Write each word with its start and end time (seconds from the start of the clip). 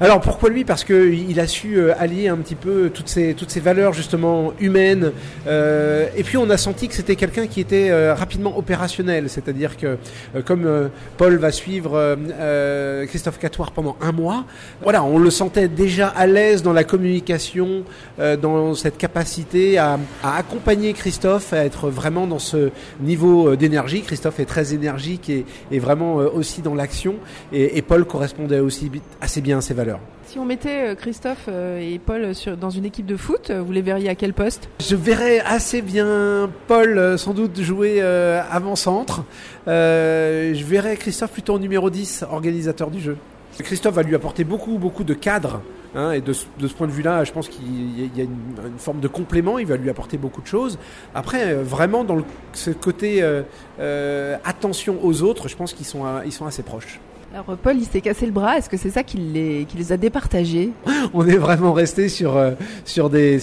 Alors 0.00 0.20
pourquoi 0.20 0.50
lui? 0.50 0.64
Parce 0.64 0.82
que 0.82 1.12
il 1.12 1.38
a 1.38 1.46
su 1.46 1.76
euh, 1.78 1.94
allier 1.96 2.26
un 2.26 2.38
petit 2.38 2.56
peu 2.56 2.90
toutes 2.92 3.06
ces 3.06 3.32
toutes 3.34 3.50
ces 3.50 3.60
valeurs 3.60 3.92
justement 3.92 4.52
humaines. 4.58 5.12
Euh, 5.46 6.08
et 6.16 6.24
puis 6.24 6.36
on 6.36 6.50
a 6.50 6.56
senti 6.56 6.88
que 6.88 6.94
c'était 6.94 7.14
quelqu'un 7.14 7.46
qui 7.46 7.60
était 7.60 7.90
euh, 7.90 8.12
rapidement 8.12 8.58
opérationnel, 8.58 9.30
c'est-à-dire 9.30 9.76
que 9.76 9.96
euh, 10.34 10.42
comme 10.44 10.66
euh, 10.66 10.88
Paul 11.16 11.36
va 11.36 11.52
suivre 11.52 11.92
euh, 11.94 13.06
Christophe 13.06 13.38
Catoire 13.38 13.70
pendant 13.70 13.96
un 14.00 14.10
mois, 14.10 14.46
voilà, 14.82 15.04
on 15.04 15.16
le 15.16 15.30
sentait 15.30 15.68
déjà 15.68 16.08
à 16.08 16.26
l'aise 16.26 16.64
dans 16.64 16.72
la 16.72 16.82
communication, 16.82 17.84
dans 18.18 18.74
cette 18.74 18.98
capacité 18.98 19.78
à, 19.78 20.00
à, 20.24 20.36
accompagner 20.36 20.92
Christophe, 20.92 21.52
à 21.52 21.64
être 21.64 21.88
vraiment 21.88 22.26
dans 22.26 22.40
ce 22.40 22.70
niveau 23.00 23.54
d'énergie. 23.54 24.02
Christophe 24.02 24.40
est 24.40 24.44
très 24.44 24.74
énergique 24.74 25.30
et, 25.30 25.46
et 25.70 25.78
vraiment 25.78 26.16
aussi 26.16 26.62
dans 26.62 26.74
l'action, 26.74 27.14
et, 27.52 27.78
et, 27.78 27.82
Paul 27.82 28.04
correspondait 28.06 28.58
aussi 28.58 28.90
assez 29.20 29.40
bien 29.40 29.58
à 29.58 29.60
ces 29.60 29.72
valeurs. 29.72 29.83
Si 30.26 30.38
on 30.38 30.44
mettait 30.44 30.92
euh, 30.92 30.94
Christophe 30.94 31.46
euh, 31.48 31.78
et 31.78 31.98
Paul 31.98 32.34
sur, 32.34 32.56
dans 32.56 32.70
une 32.70 32.84
équipe 32.84 33.06
de 33.06 33.16
foot, 33.16 33.50
euh, 33.50 33.60
vous 33.60 33.72
les 33.72 33.82
verriez 33.82 34.08
à 34.08 34.14
quel 34.14 34.32
poste? 34.32 34.68
Je 34.80 34.96
verrais 34.96 35.40
assez 35.40 35.82
bien 35.82 36.50
Paul 36.66 37.18
sans 37.18 37.34
doute 37.34 37.60
jouer 37.60 38.00
avant-centre. 38.00 39.24
Euh, 39.68 40.54
je 40.54 40.64
verrais 40.64 40.96
Christophe 40.96 41.32
plutôt 41.32 41.54
en 41.54 41.58
numéro 41.58 41.90
10, 41.90 42.24
organisateur 42.30 42.90
du 42.90 43.00
jeu. 43.00 43.16
Christophe 43.58 43.94
va 43.94 44.02
lui 44.02 44.14
apporter 44.14 44.44
beaucoup, 44.44 44.78
beaucoup 44.78 45.04
de 45.04 45.14
cadres. 45.14 45.60
Hein, 45.96 46.10
et 46.10 46.20
de 46.20 46.32
ce, 46.32 46.46
de 46.58 46.66
ce, 46.66 46.74
point 46.74 46.88
de 46.88 46.92
vue-là, 46.92 47.22
je 47.22 47.30
pense 47.30 47.48
qu'il 47.48 48.00
y 48.00 48.20
a 48.20 48.24
une, 48.24 48.30
une, 48.66 48.78
forme 48.78 48.98
de 48.98 49.06
complément. 49.06 49.60
Il 49.60 49.66
va 49.66 49.76
lui 49.76 49.88
apporter 49.90 50.18
beaucoup 50.18 50.42
de 50.42 50.46
choses. 50.46 50.76
Après, 51.14 51.54
vraiment, 51.54 52.02
dans 52.02 52.16
le, 52.16 52.24
ce 52.52 52.70
côté 52.70 53.22
euh, 53.22 53.42
euh, 53.78 54.36
attention 54.44 54.98
aux 55.04 55.22
autres, 55.22 55.46
je 55.46 55.54
pense 55.54 55.72
qu'ils 55.72 55.86
sont, 55.86 56.04
ils 56.24 56.32
sont 56.32 56.46
assez 56.46 56.64
proches. 56.64 56.98
Alors 57.34 57.56
Paul, 57.60 57.74
il 57.76 57.84
s'est 57.84 58.00
cassé 58.00 58.26
le 58.26 58.32
bras. 58.32 58.58
Est-ce 58.58 58.70
que 58.70 58.76
c'est 58.76 58.90
ça 58.90 59.02
qui 59.02 59.16
les, 59.16 59.92
a 59.92 59.96
départagés? 59.96 60.70
On 61.14 61.26
est 61.26 61.36
vraiment 61.36 61.72
resté 61.72 62.08
sur 62.08 62.36
euh, 62.36 62.52
sur 62.84 63.10
des 63.10 63.40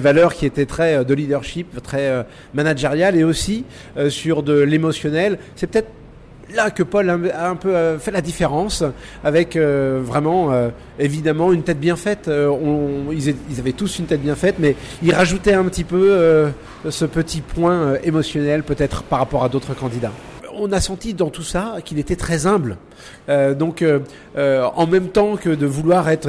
valeurs 0.00 0.34
qui 0.34 0.46
étaient 0.46 0.66
très 0.66 0.96
euh, 0.96 1.04
de 1.04 1.14
leadership, 1.14 1.80
très 1.80 2.08
euh, 2.08 2.22
managériales 2.54 3.14
et 3.14 3.22
aussi 3.22 3.64
sur 4.08 4.42
de 4.42 4.58
l'émotionnel. 4.58 5.38
C'est 5.54 5.68
peut-être 5.68 5.90
là 6.56 6.72
que 6.72 6.82
Paul 6.82 7.08
a 7.08 7.48
un 7.48 7.54
peu 7.54 7.98
fait 7.98 8.10
la 8.10 8.20
différence 8.20 8.82
avec 9.22 9.56
vraiment 9.56 10.50
évidemment 10.98 11.52
une 11.52 11.62
tête 11.62 11.78
bien 11.78 11.94
faite. 11.96 12.28
Ils, 12.28 13.28
ils, 13.50 13.60
avaient 13.60 13.72
tous 13.72 14.00
une 14.00 14.06
tête 14.06 14.20
bien 14.20 14.34
faite, 14.34 14.56
mais 14.58 14.74
il 15.02 15.14
rajoutait 15.14 15.54
un 15.54 15.64
petit 15.64 15.84
peu 15.84 16.50
ce 16.88 17.04
petit 17.04 17.40
point 17.40 17.94
émotionnel 18.02 18.64
peut-être 18.64 19.04
par 19.04 19.20
rapport 19.20 19.44
à 19.44 19.48
d'autres 19.48 19.74
candidats 19.74 20.12
on 20.54 20.72
a 20.72 20.80
senti 20.80 21.14
dans 21.14 21.30
tout 21.30 21.42
ça 21.42 21.76
qu'il 21.84 21.98
était 21.98 22.16
très 22.16 22.46
humble. 22.46 22.76
Euh, 23.28 23.54
donc, 23.54 23.82
euh, 23.82 24.00
euh, 24.36 24.64
en 24.74 24.86
même 24.86 25.08
temps 25.08 25.36
que 25.36 25.50
de 25.50 25.66
vouloir 25.66 26.08
être 26.08 26.28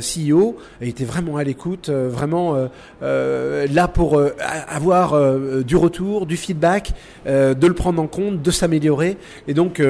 CEO, 0.00 0.56
il 0.80 0.88
était 0.88 1.04
vraiment 1.04 1.36
à 1.36 1.44
l'écoute, 1.44 1.90
vraiment 1.90 2.68
là 3.00 3.88
pour 3.88 4.20
avoir 4.68 5.20
du 5.64 5.76
retour, 5.76 6.26
du 6.26 6.36
feedback, 6.36 6.92
de 7.26 7.66
le 7.66 7.74
prendre 7.74 8.02
en 8.02 8.06
compte, 8.06 8.42
de 8.42 8.50
s'améliorer, 8.50 9.16
et 9.48 9.54
donc 9.54 9.82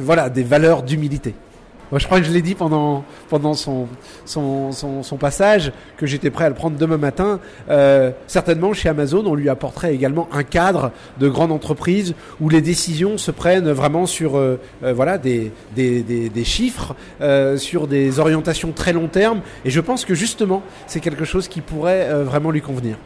voilà 0.00 0.30
des 0.30 0.42
valeurs 0.42 0.82
d'humilité. 0.82 1.34
Je 1.98 2.06
crois 2.06 2.20
que 2.20 2.26
je 2.26 2.32
l'ai 2.32 2.40
dit 2.40 2.54
pendant, 2.54 3.04
pendant 3.28 3.52
son, 3.52 3.86
son, 4.24 4.72
son, 4.72 5.16
passage, 5.16 5.72
que 5.98 6.06
j'étais 6.06 6.30
prêt 6.30 6.46
à 6.46 6.48
le 6.48 6.54
prendre 6.54 6.78
demain 6.78 6.96
matin. 6.96 7.38
Euh, 7.68 8.12
certainement, 8.26 8.72
chez 8.72 8.88
Amazon, 8.88 9.24
on 9.26 9.34
lui 9.34 9.50
apporterait 9.50 9.94
également 9.94 10.26
un 10.32 10.42
cadre 10.42 10.90
de 11.20 11.28
grande 11.28 11.52
entreprise 11.52 12.14
où 12.40 12.48
les 12.48 12.62
décisions 12.62 13.18
se 13.18 13.30
prennent 13.30 13.70
vraiment 13.70 14.06
sur 14.06 14.38
euh, 14.38 14.58
euh, 14.82 14.94
voilà, 14.94 15.18
des, 15.18 15.52
des, 15.76 16.02
des, 16.02 16.30
des 16.30 16.44
chiffres, 16.44 16.94
sur 17.56 17.86
des 17.86 18.18
orientations 18.18 18.72
très 18.72 18.92
long 18.92 19.08
terme. 19.08 19.40
Et 19.64 19.70
je 19.70 19.80
pense 19.80 20.04
que 20.04 20.14
justement, 20.14 20.62
c'est 20.86 21.00
quelque 21.00 21.24
chose 21.24 21.48
qui 21.48 21.60
pourrait 21.60 22.24
vraiment 22.24 22.50
lui 22.50 22.62
convenir. 22.62 22.96